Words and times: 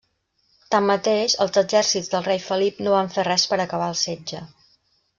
Tanmateix, 0.75 1.35
els 1.45 1.59
exèrcits 1.63 2.11
del 2.15 2.25
rei 2.31 2.41
Felip 2.49 2.83
no 2.89 2.97
van 2.97 3.15
fer 3.19 3.29
res 3.31 3.49
per 3.53 3.63
acabar 3.67 3.95
el 3.95 4.03
setge. 4.09 4.47